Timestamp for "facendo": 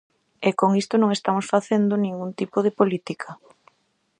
1.53-1.93